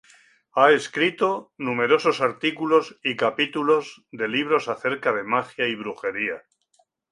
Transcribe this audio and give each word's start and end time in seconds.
Ha 0.55 0.71
escrito 0.71 1.53
numerosos 1.59 2.21
artículos 2.21 2.97
y 3.03 3.15
capítulos 3.15 4.03
de 4.11 4.27
libros 4.27 4.67
acerca 4.67 5.13
de 5.13 5.21
magia 5.23 5.67
y 5.67 5.75
brujería. 5.75 6.41